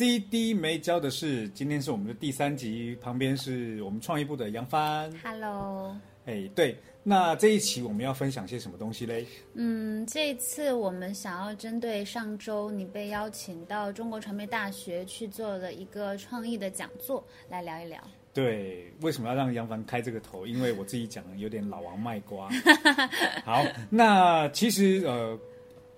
[0.00, 5.12] CD 没教的是，今天是我们的第三集，旁边是我们创意部的杨帆。
[5.22, 9.26] Hello，哎，对，那这一期我们要分享些什么东西嘞？
[9.52, 18.02] 嗯，这一次我们想要针对上周你被邀请到中国传媒大学去做的一个创意的讲座来聊一聊。
[18.32, 20.46] 对，为什么要让杨凡开这个头？
[20.46, 22.48] 因为我自己讲有点老王卖瓜。
[23.44, 25.38] 好，那其实呃，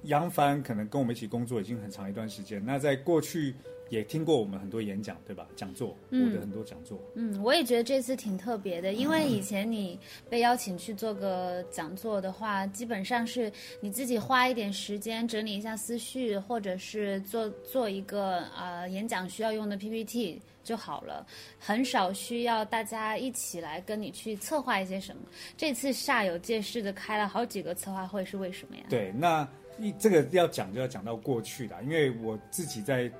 [0.02, 3.54] 杨凡可能跟我们一起工作已经很长一段时间，那在过去
[3.92, 5.46] 也听过我们很多演讲，对吧？
[5.54, 6.98] 讲座，我的很多讲座。
[7.14, 9.98] 嗯，我也觉得这次挺特别的，因为以前你
[10.30, 21.26] 被邀请去做个讲座的话，基本上是你自己花一点时间整理一下思绪，或者是做做一个呃演讲需要用的 PPT 就好了，
[21.58, 25.20] 很少需要大家一起来跟你去策划一些什么。
[25.54, 28.84] 这次煞有介事的开了好几个策划会，是为什么呀？
[28.88, 29.46] 对，那
[29.78, 33.12] 一这个要讲就要讲到过去的，因为我自己在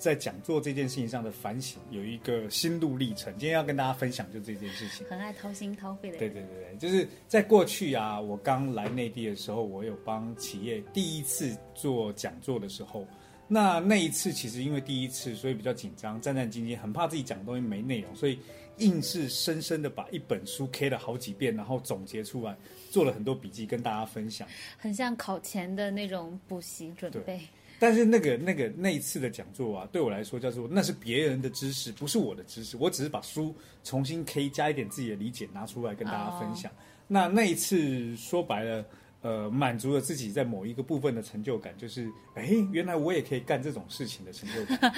[0.00, 5.06] 在讲座这件事情上的反省有一个心路历程，今天要跟大家分享就这件事情。
[5.06, 6.18] 很爱掏心掏肺的人。
[6.18, 13.06] 对对对对，就是在过去啊，我刚来内地的时候，我有帮企业第一次做讲座的时候，
[13.46, 18.38] 那那一次其实因为第一次，所以比较紧张，战战兢兢，很怕自己讲的东西没内容，所以
[18.78, 22.56] 硬是深深的把一本书 K 了好几遍，然后总结出来，
[22.90, 24.48] 做了很多笔记跟大家分享。
[24.78, 27.38] 很像考前的那种补习准备。
[27.80, 36.70] 但是那个那个那一次的讲座啊，对我来说叫做那是别人的知识，不是我的知识，我只是把书重新 K 加一点自己的理解拿出来跟大家分享。
[37.08, 38.84] 那那一次说白了，
[39.22, 44.92] 呃，满足了自己在某一个部分的成就感，就是哎，原来我也可以干这种事情的成就感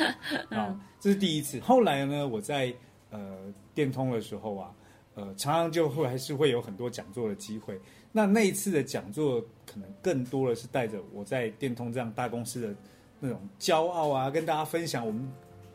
[0.50, 1.60] 啊，这是第一次。
[1.60, 2.74] 后来呢，我在
[3.10, 4.74] 呃电通的时候啊，
[5.14, 7.80] 呃，常常就会还是会有很多讲座的机会。
[8.12, 12.74] 那那一次的讲座，可能更多的是带着我在电通这样大公司的
[13.18, 15.26] 那种骄傲啊，跟大家分享我们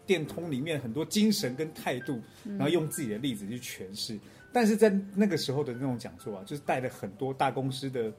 [0.06, 4.20] 电通里面很多精神跟态度，然后用自己的例子去诠释。
[4.54, 8.12] 但是在那个时候的那种讲座啊，就是带了很多大公司的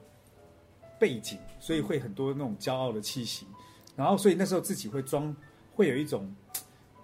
[0.99, 3.47] 背景，所以会很多那种骄傲的气息。
[3.95, 5.35] 然后，所以那时候自己会装，
[5.73, 6.33] 会有一种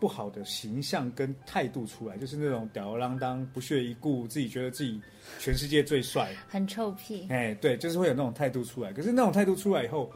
[0.05, 5.01] 不好的形象跟态度出来，就是那种吊儿郎当、不屑一顾，自己觉得自己
[5.39, 6.31] 全世界最帅。
[6.47, 7.25] 很臭屁。
[7.31, 8.93] 哎，对，就是会有那种态度出来。
[8.93, 10.11] 可是那种态度出来以后，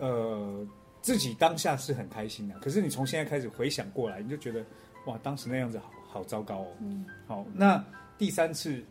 [0.00, 0.66] 呃，
[1.02, 2.58] 自己当下是很开心的。
[2.60, 4.64] 可是你从现在开始回想过来，你就觉得
[5.04, 6.68] 哇，当时那样子好好糟糕哦。
[6.80, 7.84] 嗯，好，那
[8.16, 8.82] 第三次，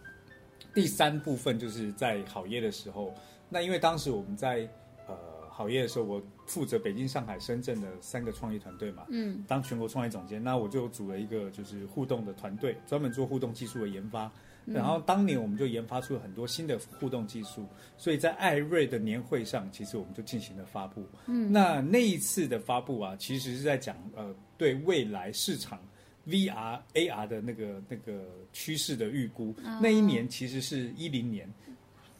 [0.72, 3.14] 第三部分就是在好业的时候。
[3.50, 4.66] 那因为当时我们在
[5.06, 5.14] 呃
[5.50, 14.28] 好业的时候，我负责北京、上海、深圳的三个创意团队嘛，嗯，当全国创意总监，那我就组了一个就是互动的团队，专门做互动技术的研发。
[14.64, 17.66] 然后当年我们就研发出了很多新的互动技术，
[17.96, 21.06] 所以在艾瑞的年会上，其实我们就进行了发布。
[21.26, 25.80] 嗯，那那一次的发布啊，其实是在讲呃对未来市场
[26.26, 29.54] VR、AR 的那个那个趋势的预估。
[29.80, 31.50] 那一年其实是一零年。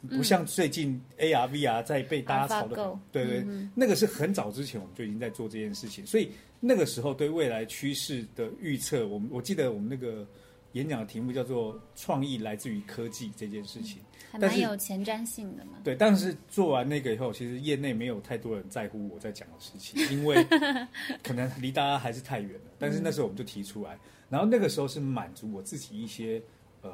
[0.09, 10.27] 不像最近 AR、VR 在被大家炒的对对，那个是很早之前我们就已经在做这件事情，所以那个时候对未来趋势的预测，我们我记得我们那个
[10.73, 13.99] 演讲的题目叫做“创意来自于科技”这件事情。
[14.31, 15.79] 还但是蛮有前瞻性的嘛。
[15.83, 20.47] 对，但是做完那个以后，其实业内没有太多人在乎我在讲的事情，因为
[21.25, 22.71] 可能离大家还是太远了。
[22.79, 23.99] 但是那时候我们就提出来，
[24.29, 26.43] 然后那个时候是满足我自己一些
[26.83, 26.93] 呃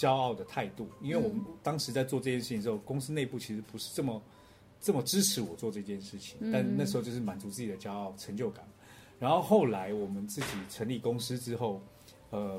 [0.00, 4.22] 骄傲的态度，因为我们当时在做这件事情的时候，公司内部其实不是这么
[4.80, 8.64] 这么支持我做这件事情，但那时候就是满足自己的骄傲成就感。
[9.18, 11.82] 然后后来我们自己成立公司之后，
[12.30, 12.58] 呃，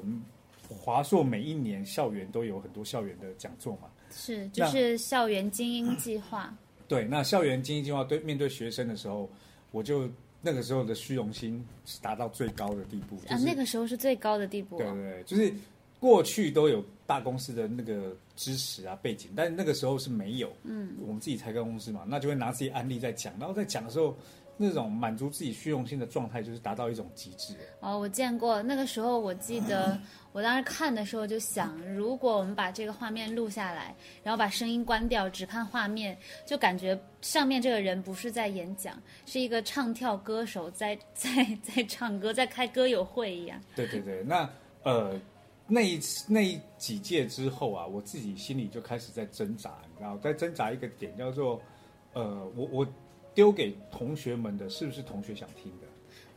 [0.70, 3.90] 华硕每一年校园都有很多校园的讲座嘛。
[4.12, 6.56] 是，就是校园精英计划。
[6.88, 9.28] 对，那校园精英计划对面对学生的时候，
[9.72, 10.08] 我就
[10.42, 14.80] 那个时候的虚荣心是达到最高的地步，就啊，那个时候是最高的地步、哦。
[14.80, 15.52] 对对对，就是
[16.02, 24.18] 过去都有大公司的那个支持啊背景，但是那个时候是没有，嗯，我们自己才开公司嘛，那就会拿自己案例在讲，然后在讲的时候，
[24.58, 27.56] 那种满足自己虚荣心的状态，就是达到一种极致。
[27.82, 28.64] 哦，我见过。
[28.64, 29.96] 那个时候我记得，
[30.34, 43.62] 我当时看的时候就想，如果我们把这个画面录下来，然后把声音关掉，只看画面，就感觉上面这个人不是在演讲，是一个唱跳歌手在在在唱歌，在开歌友会一样。
[43.76, 44.50] 对对对，那
[44.84, 45.14] 呃，
[45.74, 51.62] 那一次那几届之后啊，我自己心里就开始在挣扎，你知道，在挣扎一个点叫做，
[52.12, 52.88] 呃，我我
[53.34, 55.88] 丢给同学们的是不是同学想听的？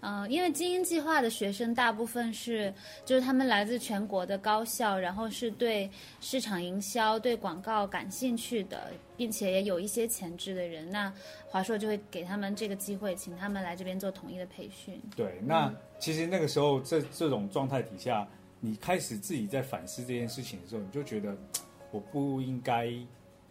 [0.07, 2.73] 嗯，因为精英计划的学生大部分是，
[3.05, 5.91] 就是他们来自全国的高校，然后是对
[6.21, 11.13] 市场营销、对广告感兴趣的，并且也有一些潜质的人，那
[11.49, 15.01] 华硕就会给他们这个机会，请他们来这边做统一的培训。
[15.17, 18.29] 对，那其实那个时候这这种状态底下，
[18.65, 21.37] 你开始自己在反思这件事情的时候，你就觉得
[21.93, 22.93] 我不应该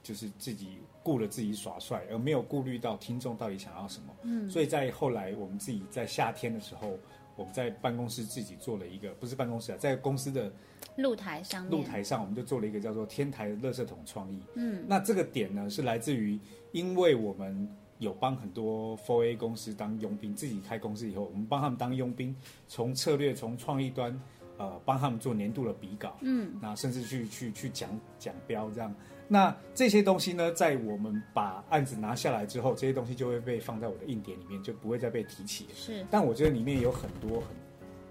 [0.01, 0.79] 就是自己。
[1.05, 4.15] 顾了自己耍帅，而没有顾虑到听众到底想要什么。
[4.21, 6.97] 嗯，所以在后来我们自己在夏天的时候，
[7.35, 10.49] 我们在办公室自己做了一个，不是办公室啊，在公司的
[10.95, 14.39] 露台上，露台上我们就做了一个叫做“天台垃圾桶创意”。
[14.55, 16.39] 嗯，那这个点呢是来自于，
[16.71, 22.33] 因为我们有帮很多 Four A 公司当佣兵，自己开公司以后，我们帮他们当佣兵，
[22.69, 24.17] 从策略从创意端，
[24.57, 26.17] 呃，帮他们做年度的比稿。
[26.21, 27.89] 嗯，那甚至去去去讲
[28.19, 28.93] 讲标这样。
[29.27, 35.67] 那这些东西呢，在我们把案子拿下来之后，这些东西就会被放在我的硬碟里面，就不会再被提起。
[35.73, 37.47] 是，但我觉得里面有很多很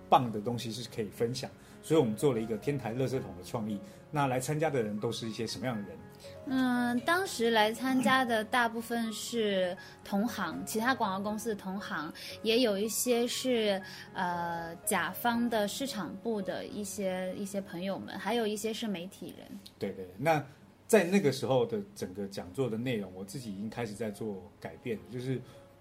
[0.09, 1.51] 棒的东西是可以分享，
[1.83, 3.79] 所以我们做了一个天台垃圾桶的创意。
[4.11, 5.99] 那来参加的人都是一些什么样的人？
[6.47, 13.81] 嗯，当时来参加的大部分是同行，其他广告公司的同行，也有一些是
[14.13, 19.47] 呃甲方的市场部的一些一些朋友们，还有一些是媒体人。
[19.79, 20.45] 对对，那。
[20.89, 25.41] 在那个时候的整个讲座的内容，我自己已经开始在做改变，就是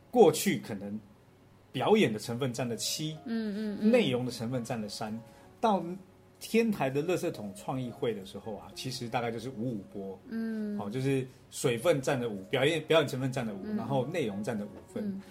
[0.09, 0.97] 过去可能
[1.69, 5.19] 表演的成分占了七，嗯嗯，内容的成分占了三，
[5.59, 5.83] 到
[6.41, 15.21] 天台的乐色桶创意会的时候啊，其实大概就是五五波，嗯，好，就是水分占了五，表演表演成分占了五，然后内容占了五分，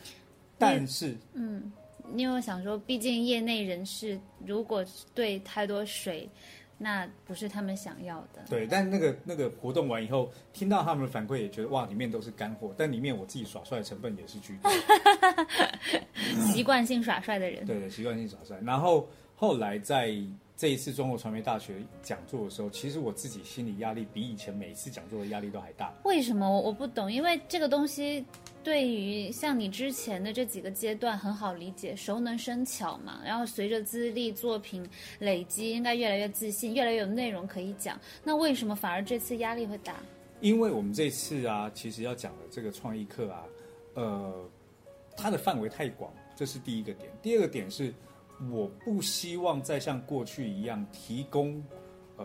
[0.56, 1.70] 但是，嗯，
[2.16, 4.82] 因为想说，毕竟业内人士如果
[5.14, 6.26] 对太多水。
[6.82, 8.42] 那不是他们想要的。
[8.48, 12.74] 对，但那个那个活动完以后，听到他们的反馈，也觉得哇，里面都是干货。
[12.74, 14.72] 但里面我自己耍帅的成分也是居多。
[16.50, 17.66] 习惯性耍帅的人。
[17.66, 18.58] 对对，习惯性耍帅。
[18.64, 20.16] 然后后来在
[20.60, 25.90] 这一次中国传媒大学讲座的时候，其实我自己心理压力比以前每次讲座的压力都还大。
[26.04, 26.46] 为什么？
[26.46, 28.22] 我我不懂，因为这个东西。
[28.62, 33.22] 对于像你之前的这几个阶段很好理解，熟能生巧嘛。
[33.24, 34.86] 然后随着资历、作品
[35.18, 37.98] 累积，应该越来越自信，越来越有内容可以讲。
[38.22, 39.96] 那为什么反而这次压力会大？
[40.42, 43.44] 因为我们这次啊，其实要讲的这个创意课啊，
[43.94, 44.50] 呃，
[45.16, 47.10] 它的范围太广，这是第一个点。
[47.22, 47.90] 第二个点是，
[48.50, 51.62] 我不希望再像过去一样提供
[52.16, 52.24] 呃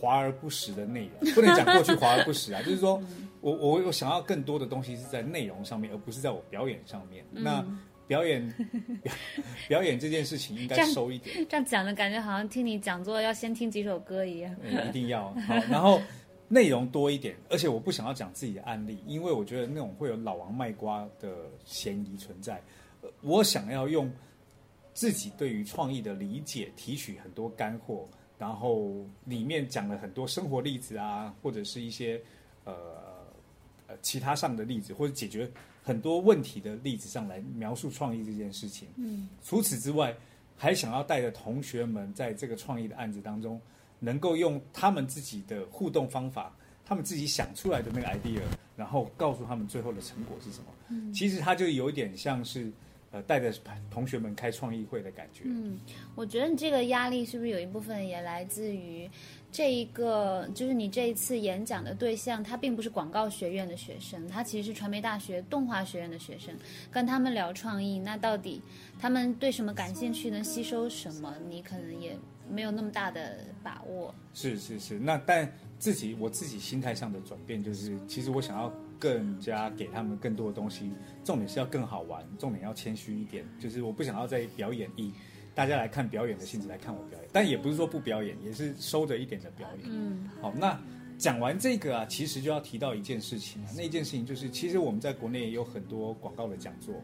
[0.00, 3.00] 华而不实的内容， 不能讲过去华而不实啊，就是说。
[3.40, 7.22] 我我我想要更多的东西是在内容上面，而不是在我表演上面。
[7.30, 7.62] 那
[8.06, 8.54] 表演
[9.68, 11.36] 表演这件事情应该收一点。
[11.46, 14.56] 这样讲的感觉好像听你讲座要先听几首歌一样。
[14.88, 16.00] 一定要好，然后
[16.48, 21.28] 内容多一点，而且我不想要讲自己的案例，因为我觉得那种会有老王卖瓜的
[21.66, 22.58] 嫌疑存在。
[23.20, 24.10] 我想要用
[24.94, 28.08] 自己对于创意的理解提取很多干货，
[28.38, 32.18] 然后里面讲了很多生活例子啊，或者是一些
[32.64, 33.12] 呃。
[33.86, 35.46] 呃，其他上的例子或者解决
[35.82, 38.88] 很多问题的例子上来描述创意这件事情。
[38.96, 40.16] 嗯，除此之外，
[40.56, 43.60] 还想要带着同学们在这个创意的案子当中，
[43.98, 48.40] 能够用他们自己的互动方法，他们自己想出来的那个 idea，
[48.74, 50.64] 然后告诉他们最后的成果是什么。
[50.88, 52.72] 嗯，其实它就有点像是
[53.14, 53.54] 呃带着
[53.88, 55.44] 同学们开创意会的感觉。
[55.46, 55.78] 嗯，
[56.16, 59.08] 我觉得你这个压力是不是有一部分也来自于？
[59.52, 66.52] 这一个就是你这一次演讲的对象，他并不是广告学院的学生，他其实是传媒大学动画学院的学生。
[66.90, 68.60] 跟他们聊创意，那到底
[68.98, 72.18] 他们对什么感兴趣，能吸收什么，你可能也
[72.50, 74.12] 没有那么大的把握。
[74.34, 78.72] 是是是，那但自己我自己心态上的转变，就是其实我想要
[79.04, 80.90] 更加给他们更多的东西，
[81.22, 85.12] 重点是要更好玩，重点要谦虚一点，就是我不想要再表演一。
[85.54, 89.86] 大家来看表演的性质来看我表演，但也不是说不表演，也是收着一点的表演。
[89.92, 90.80] 嗯，好，那
[91.18, 96.94] 讲完这个啊，其实就要提到一件事情啊，那一件事情就是，其实我们在国内也有很多广告的讲座。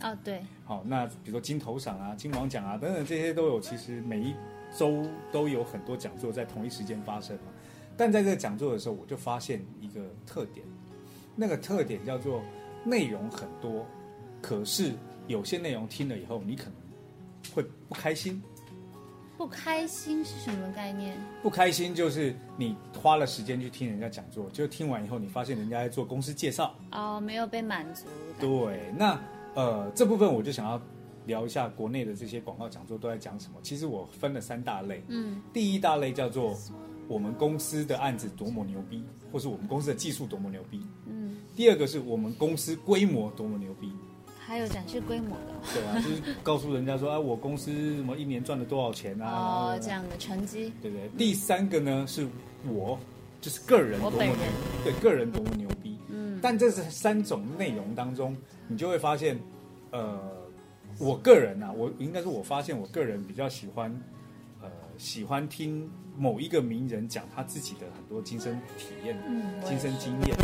[0.00, 0.40] 哦，对。
[0.64, 4.34] 好，那比如说金头赏啊、金王奖啊等等这些都有，其实每一
[4.74, 7.52] 周都有很多讲座在同一时间发生嘛。
[7.96, 10.66] 但在这个讲座的时候，我就发现一个特点，
[11.36, 12.42] 那个特点叫做
[12.84, 13.86] 内容很多，
[14.40, 14.92] 可是
[15.26, 16.74] 有些内容听了以后，你可能。
[17.54, 18.40] 会不开心？
[19.38, 21.16] 不开心是什么概念？
[21.42, 28.04] 不开心就是你花了时间去听人家讲座，就听完以后，你发现人家在做公司介绍哦，没有被满足。
[28.38, 29.18] 对，那
[29.54, 30.80] 呃这部分我就想要
[31.24, 33.54] 聊一下国内的这些广告讲座都在讲什么。
[33.62, 36.54] 其实我分了三大类，嗯，第一大类叫做
[37.08, 40.99] 我们公司的案子多么牛逼，或是我们公司的技术多么牛逼，嗯，
[41.60, 43.92] 第二个是我们公司规模多么牛逼，
[44.38, 45.74] 还有展示规模的。
[45.74, 51.06] 对啊，就是告诉人家说啊，我公司什么一年赚了多少钱啊，哦，这样的成绩，对不对？
[51.18, 52.26] 第三个呢是
[52.66, 52.98] 我，
[53.42, 54.34] 就是个人多么牛
[54.82, 55.98] 对个人多么牛逼。
[56.08, 58.34] 嗯，但这是三种内容当中，
[58.66, 59.38] 你就会发现，
[59.90, 60.18] 呃，
[60.98, 63.94] 我个人啊，我应该是我发现我个人比较喜欢，
[64.62, 65.86] 呃，喜欢听
[66.16, 70.34] 某一个名人讲他自己的很多亲身体验、嗯，亲身经验。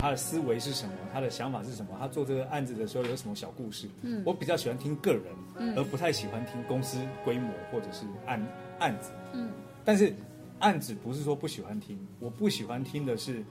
[0.00, 0.92] 他的思维是什么？
[1.12, 1.96] 他的想法是什么？
[1.98, 3.88] 他做这个案子的时候有什么小故事？
[4.02, 5.22] 嗯我比较喜欢听个人，
[5.58, 8.46] 嗯而不太喜欢听公司规模或者是案
[8.78, 9.10] 案子。
[9.32, 9.50] 嗯
[9.84, 10.14] 但是
[10.60, 13.42] 案子不是说不喜欢听，我不喜欢听的是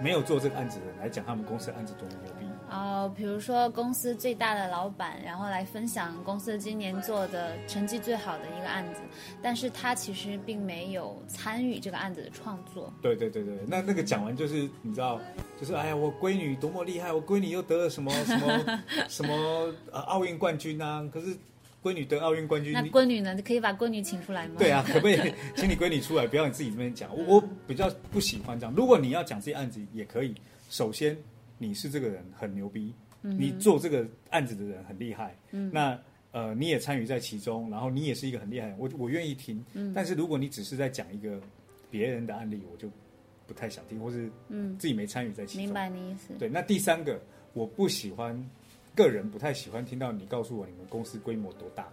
[0.00, 2.32] 没有做这个案子的人来讲他们公司的案子多么牛
[2.68, 2.74] 逼。
[2.74, 9.00] 哦，比如说公司最大的老板，然后来分享公司今年做的成绩最好的一个案子，
[9.42, 12.92] 但是他其实并没有参与这个案子的创作。
[13.02, 15.20] 对对对对，那那个讲完就是你知道，
[15.60, 21.36] 就是哎呀，我闺女多么厉害，我闺女又得了什么什么 什么呃奥运冠军啊，可是
[21.82, 23.36] 闺女得奥运冠军，那你闺女呢？
[23.42, 24.56] 可以把闺女请出来吗？
[24.58, 27.08] 对啊，可不可以 请你闺女出来，不要你自己这边讲？
[27.16, 28.74] 我我比较不喜欢这样。
[28.76, 30.34] 如果你要讲这些案子，也可以。
[30.70, 31.16] 首先，
[31.58, 36.00] 你是这个人很牛逼，你做这个案子的人很厉害，嗯那
[36.30, 39.64] 呃你也参与在其中，然后你也是一个很厉害我我愿意听。
[39.74, 41.40] 嗯但是如果你只是在讲一个
[41.90, 42.88] 别人的案例，我就
[43.46, 45.64] 不太想听，或是嗯，自己没参与在其中。
[45.64, 46.34] 明白你意思。
[46.38, 47.20] 对，那第三个，
[47.54, 48.38] 我不喜欢，
[48.94, 51.88] 个人不太喜欢听到你告诉我你们公司规模多大，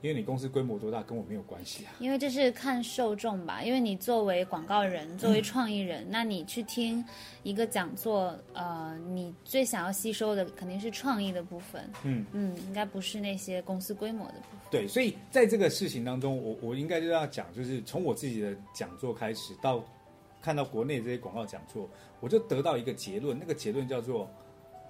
[0.00, 1.92] 因为你公司规模多大跟我没有关系啊。
[1.98, 7.04] 因为这是看受众吧，因为你作为广告人，作为创意人，那你去听
[7.42, 14.60] 一个讲座，呃，你最想要吸收的肯定是创意的部分，嗯嗯，应该不是那些公司规模的部分。
[14.70, 19.82] 对，所以在这个事情当中，我我应该就要讲，就是从我自己的讲座开始，到
[20.40, 21.88] 看到国内这些广告讲座，
[22.20, 24.30] 我就得到一个结论，那个结论叫做，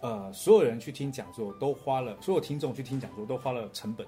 [0.02, 4.06] 呃，所有人去听讲座都花了，所有听众去听讲座都花了成本，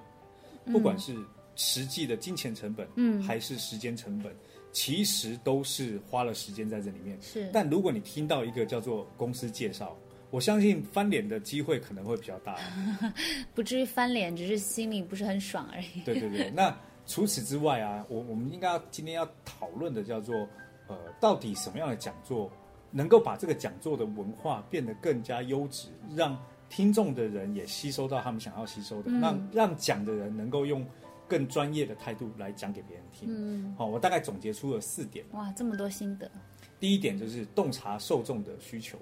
[0.73, 1.17] 不管是
[1.57, 4.35] 实际的金钱成本，嗯还是时间成本，
[4.73, 7.19] 其实都是花了时间在这里面。
[7.21, 9.97] 是，但如果你听到一个叫做公司介绍，
[10.31, 12.57] 我相信翻脸的机会可能会比较大。
[13.55, 16.01] 不至于翻脸，只是心里不是很爽而已。
[16.05, 16.75] 对对对， 那
[17.07, 20.49] 除此之外啊，我我们应该要今天要讨论的叫做，
[20.87, 22.51] 呃，到底什么样的讲座
[22.93, 30.87] 能够把这个讲座的文化变得更加优质，让听众的人也吸收到他们想要吸收的，嗯让让讲的人能够用
[31.29, 33.29] 更专业的态度来讲给别人听。
[33.31, 35.25] 嗯，好，我大概总结出了四点。
[35.33, 36.31] 哇，这么多心得，
[36.79, 38.97] 第一点就是洞察受众的需求，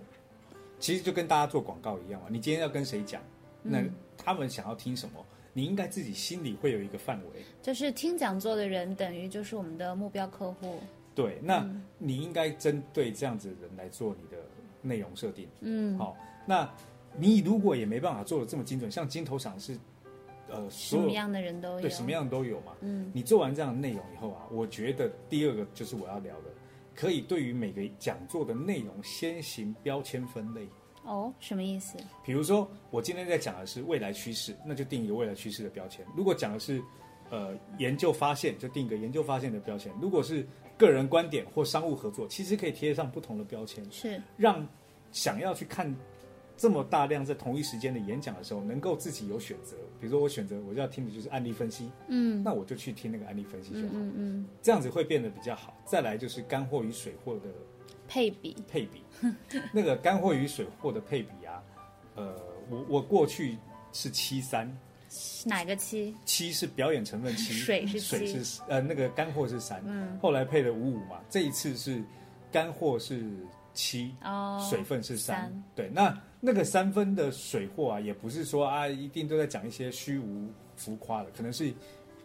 [0.80, 2.28] 其实就跟大家做广告一样嘛。
[2.30, 3.22] 你今天要跟谁讲，
[3.62, 7.42] 那嗯他们想要听什么，你应该自己心里会有一个范围。
[7.62, 10.80] 就是听讲座的人等于就是我们的目标客户。
[11.14, 14.42] 对，那你应该针对这样子的人来做你的
[14.80, 15.48] 内容设定。
[15.60, 16.70] 嗯，好，那
[17.18, 19.76] 你如果也没办法做的这么精准，像金头赏是，
[20.48, 21.80] 呃，所有什么样的人都有。
[21.80, 22.72] 对什么样都有嘛。
[22.80, 26.44] 嗯你做完这样的内容以后啊，我觉得第二个就是我要聊的，
[26.94, 30.66] 可以对于每个讲座的内容先行标签分类。
[31.04, 31.96] 哦，什么意思？
[32.22, 36.82] 比如说，我今天在讲的是未来趋势，那就定一个未来趋势的标签；如果讲的是
[37.30, 40.46] 呃研究发现，就定一个研究发现的标签；如果是
[40.76, 44.66] 个人观点或商务合作，其实可以贴上不同的标签，是让
[45.10, 45.94] 想要去看
[46.58, 49.76] 这么大量在同一时间的演讲的时候，能够自己有选择。
[50.00, 52.42] 比如说，我选择我要听的就是案例分析，嗯。
[52.42, 55.72] 那我就去听那个案例分析就好，嗯嗯嗯，这样子会变得比较好。
[55.86, 57.48] 再来就是干货与水货的
[58.08, 58.56] 配比。
[58.66, 59.02] 配比，
[59.72, 61.62] 那个干货与水货的配比啊，
[62.16, 62.36] 呃，
[62.68, 63.56] 我我过去
[63.92, 64.68] 是七三，
[65.44, 66.14] 哪个七？
[66.24, 70.18] 七是表演成分七，水是水是呃那个干货是三，嗯。
[70.18, 72.02] 后来配了五五嘛，这一次是
[72.50, 73.24] 干货是
[73.74, 75.64] 七，哦，水分是三，三。
[75.74, 81.72] 对，那那个三分的水货啊，也不是说啊一定都在讲一些虚无浮夸的，可能是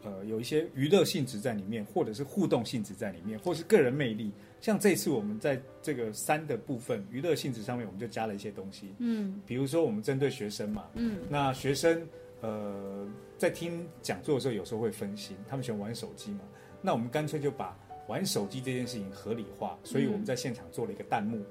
[0.03, 4.31] 呃有一些娱乐性质在里面，或者是互动性质在里面，或是个人魅力。
[4.61, 12.07] 像这次我们在这个三的部分娱乐性质上面，我们就加了一些东西，嗯比如说我们针对学生嘛，嗯那学生
[12.41, 13.05] 呃
[13.37, 16.41] 在听讲座的时候，有时候会分心，他们喜欢玩手机嘛。
[16.81, 17.77] 那我们干脆就把
[18.07, 21.41] 玩手机这件事情合理化，所以我们在现场做了一个弹幕，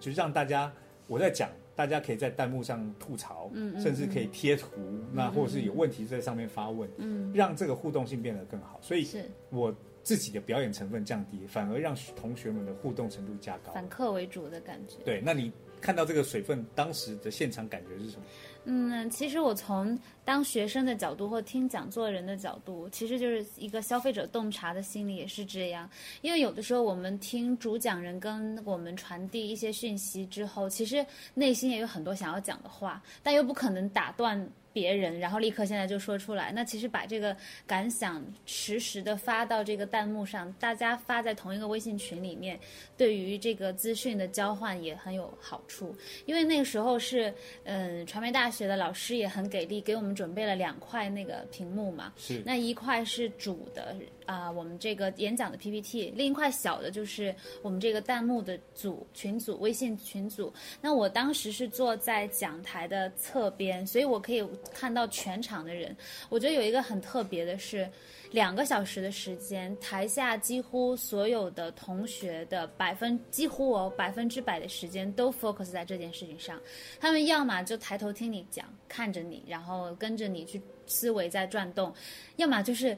[0.00, 0.72] 就是让大家
[1.06, 3.48] 我在讲，大家可以在弹幕上吐槽，
[3.80, 4.66] 甚至可以贴图，
[5.12, 8.80] 那或者是有问题在上面发问，嗯，让这个互动性变得更好。
[8.82, 9.22] 所以是。
[9.48, 9.72] 我
[10.08, 13.72] 自己的表演成分降低，反而让同学们的互动程度加高。
[13.72, 14.94] 反客为主的感觉。
[15.04, 18.22] 对，那你看到这个水分，当时的现场感觉是什么？
[18.64, 25.86] 嗯，其实我从当学生的角度或听讲座人的角度，其实就是一个消费者洞察的心理也是这样。
[26.22, 34.50] 因为有的时候我们听主讲人跟我们传递一些讯息之后，其实内心也有很多想要讲的话，但又不可能打断。
[34.78, 36.52] 别人，然后立刻现在就说出来。
[36.52, 42.56] 那其实把这个感想实时的发到这个弹幕上，大家发在同一个微信群里面，
[42.96, 45.92] 对于这个资讯的交换也很有好处。
[46.26, 52.12] 因为那个时候是，嗯，传媒大学的老师也很给力，给我们准备了两块那个屏幕嘛。
[52.16, 52.40] 是。
[52.46, 60.54] 那一块是主的啊，我们这个演讲的 PPT，另一块小的就是我们这个弹幕的组群组，微信群组。
[60.80, 64.38] 那我当时是坐在讲台的侧边，所以我可以。
[64.68, 65.96] 看到全场的人，
[66.28, 67.88] 我觉得有一个很特别的是，
[68.30, 76.60] 两个小时的时间，台下几乎所有的同学的百分几乎哦百分之百的时间都 focus 在这件事情上，
[77.00, 81.92] 他们要么就抬头听你讲，看着你，然后跟着你去思维在转动，
[82.36, 82.96] 要么就是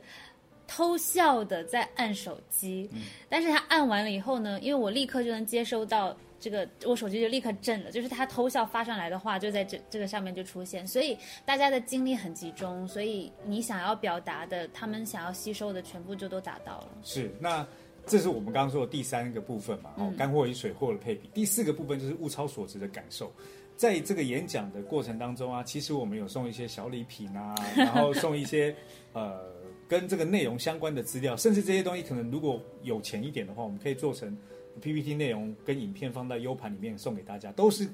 [0.66, 2.90] 偷笑的在按手机，
[3.28, 6.16] 但是他按完了以后呢，因为我立刻就能接收到。
[6.40, 16.88] 这个我手机就立刻震了，就是他偷笑发上来的话，就在这这个上面就出现，所以大家的精力很集中，所以你想要表达的，他们想要吸收的，全部就都达到了。
[17.02, 17.64] 是，那
[18.06, 21.28] 这是我们刚刚说的第三个部分嘛，哦，干货与水货的配比。
[21.35, 23.30] 第四个部分就是物超所值的感受，
[23.76, 28.75] 在这个演讲的过程当中啊，其实我们有送一些小礼品啊， 然后送一些
[29.12, 29.40] 呃
[29.87, 34.35] 跟这个内容相关的资料，甚至这些东西可能如果有钱一点的话，我们可以做成。
[34.80, 37.88] PPT 内容跟影片放在 U 盘里面送给大家，都是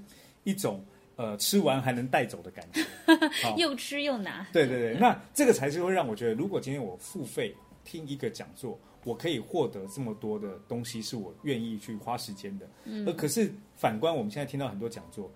[0.45, 0.85] 一种
[1.17, 2.85] 呃吃完还能带走的感觉，
[3.57, 4.47] 又吃又拿。
[4.53, 7.55] 对对对，那这个才是会让我觉得，如果今天我付费
[7.85, 12.69] 听一个讲座，我可以获得这么多的东西，是我愿意去花时间的。
[12.85, 15.31] 嗯，可是反观我们现在听到很多讲座，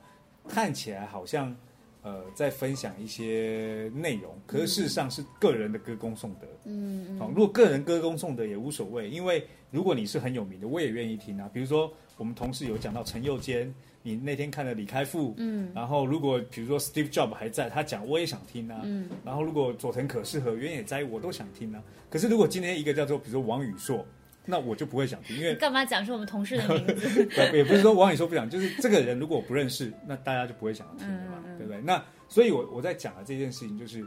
[0.48, 1.56] 看起来好像。
[2.02, 6.46] 呃，在分享一些内容，可是事实上是个人的歌功颂德。
[6.64, 7.18] 嗯嗯。
[7.18, 11.48] 好，如果个人歌功颂德也无所谓，因为如果你是很有名的，我也愿意听啊。
[11.52, 15.70] 比如说，我们同事有讲到陈佑坚，你那天看了李开复，嗯。
[15.74, 18.80] 然后，如果比如说 Steve Jobs 还在，他讲我也想听啊。
[18.84, 19.08] 嗯。
[19.24, 21.82] 然后，如果佐藤可士和原野哉，我都想听啊。
[22.08, 24.04] 可是，如果今天一个叫做比如说王宇硕。
[24.46, 27.28] 那我就不会想听，因为干嘛讲是我们同事的名字？
[27.56, 31.80] 也不是说王宇说不讲，就是这个人如果我不认识，那大家就不会想要听的嘛，对不对？
[31.82, 34.06] 那所以，我我在讲的这件事情，就是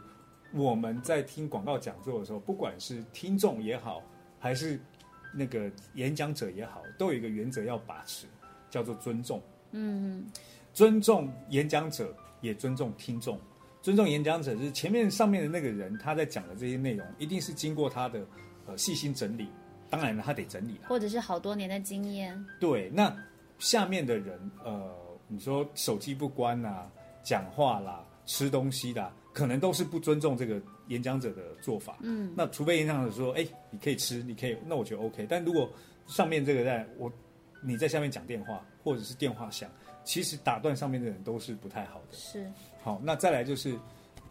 [0.53, 4.01] 我们在听广告讲座的时候，不管是听众也好，
[4.39, 4.79] 还是
[5.33, 8.25] 那个演讲者也好，都有一个原则要把持，
[8.69, 9.41] 叫做尊重。
[9.71, 10.25] 嗯，
[10.73, 13.39] 尊重演讲者，也尊重听众。
[13.81, 18.25] 尊重演讲者，就是前面上面的那个人，他在讲的这些内容，一定是经过他的
[18.65, 19.47] 呃细心整理。
[19.93, 22.43] 当然了，他得整理了，或者是好多年的经验。
[22.59, 23.15] 对，那
[23.59, 24.91] 下面的人，呃，
[25.27, 31.99] 你说手机不关啊，讲话啦，吃东西的，可能都是不尊重这个演讲者的做法。
[32.01, 35.27] 嗯，那除非演讲者说，哎，你可以吃，你可以，那我觉得 OK。
[35.29, 35.69] 但如果
[36.07, 37.13] 上面这个在我
[37.61, 39.69] 你在下面讲电话，或者是电话响，
[40.03, 42.17] 其实打断上面的人都是不太好的。
[42.17, 42.51] 是。
[42.81, 43.77] 好，那再来就是，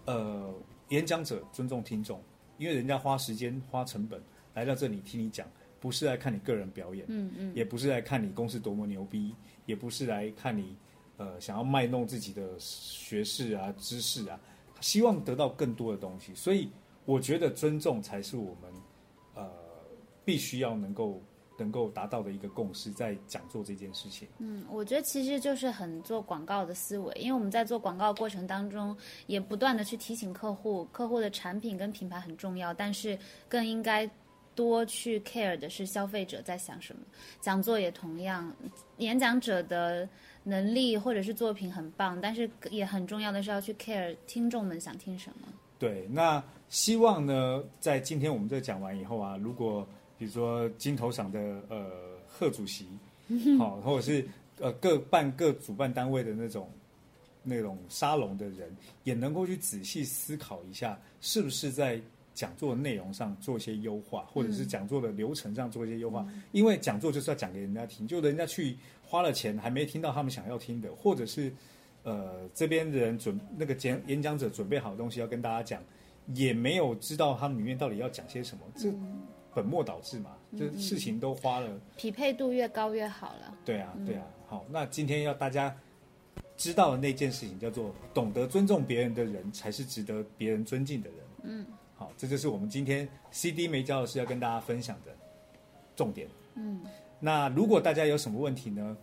[0.06, 0.52] 呃，
[0.88, 2.20] 演讲者尊重听众，
[2.58, 4.20] 因为人家花时间花成本。
[4.54, 5.46] 来到这里听你讲，
[5.80, 9.34] 不是来看你个人表演，嗯嗯，也不是来看你公司多么牛逼，
[9.66, 10.76] 也不是来看你，
[11.16, 14.38] 呃，想要卖弄自己的学识啊、知识啊，
[14.80, 16.34] 希望得到更多的东西。
[16.34, 16.68] 所以
[17.04, 18.72] 我觉得尊重才是我们，
[19.34, 19.50] 呃，
[20.24, 21.20] 必须要能够
[21.58, 24.28] 能够达到的一个共识，在讲座这件事情。
[24.38, 34.08] 嗯，我觉得其实就是很做广告的思维，因为我们在做广告过程当中，也不断的去提醒客户，客户的产品跟品牌很重要，但是更应该。
[34.54, 37.02] 多去 care 的是消费者在想什么，
[37.40, 38.54] 讲座也同样，
[38.98, 40.08] 演讲者的
[40.44, 45.48] 能力或者是作品很棒，但是也很重要的是要去 care 听众们想听什么。
[45.78, 49.86] 对，那希望呢，在今天我们这讲完以后啊，如果
[50.18, 51.38] 比如说金头赏的
[51.68, 51.90] 呃
[52.28, 52.86] 贺主席，
[53.58, 54.28] 好，或者是
[54.60, 56.70] 呃各办各主办单位的那种
[57.42, 62.00] 那种沙龙的人，也能够去仔细思考一下，是不是在。
[62.34, 71.52] 讲座内容上做一些优化，或者是讲座的流程上做一些优化，因为讲座就是要讲给人家听，就人家去花了钱还没听到他们想要听的，或者是
[72.02, 75.82] 呃这边的人准那个讲演讲者准备好的东西要跟大家讲，
[76.34, 78.92] 也没有知道他们里面到底要讲些什么，这
[79.54, 83.54] 本末倒置嘛，就事情都花了，匹配度越高越好了。
[83.64, 85.76] 对啊，对啊，好，那今天要大家
[86.56, 91.18] 知道的那件事情叫做懂得尊重别人的人才是值得别人尊敬的人。
[91.42, 91.66] 嗯。
[92.02, 95.12] 好，这就是我们今天 CD 没教的是要跟大家分享的
[95.94, 96.26] 重点。
[96.56, 96.80] 嗯，
[97.20, 98.96] 那如果大家有什么问题呢，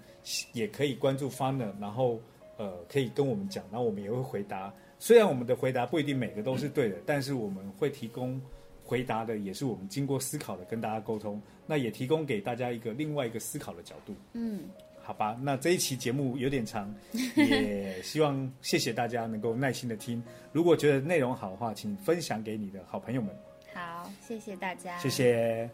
[0.51, 2.19] 也可以关注 Funer，然后
[2.57, 4.73] 呃可以跟我们讲，然后我们也会回答。
[4.99, 8.41] 虽然我们的回答不一定每个都是对的，但是我们会提供
[8.83, 11.41] 回答的，也是我们经过思考的，跟大家沟通。
[11.65, 14.13] 那也提供给大家一个另外一个思考的角度。
[14.33, 14.63] 嗯，
[15.09, 16.93] 好吧，那这一期节目有点长，
[17.35, 20.23] 也希望谢谢大家能够耐心的听。
[20.51, 23.35] 如果觉得内容好的话，请分享给你的好朋友们。
[23.73, 25.67] 好，谢谢大家，谢谢。